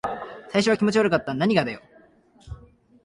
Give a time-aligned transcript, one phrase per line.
[0.49, 1.35] 最初は気持ち悪かった。
[1.35, 2.67] 何だかよくわからなかった。